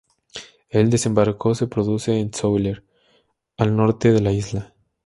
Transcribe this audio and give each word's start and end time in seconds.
El 0.71 0.89
desembarco 0.89 1.53
se 1.53 1.67
produce 1.67 2.17
en 2.19 2.33
Sóller, 2.33 2.83
al 3.55 3.75
norte 3.75 4.11
de 4.11 4.19
la 4.21 4.31
isla. 4.31 4.73